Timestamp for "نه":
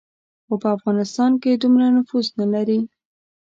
2.39-2.45